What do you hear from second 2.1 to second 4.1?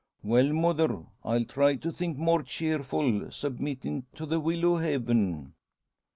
more cheerful; submittin'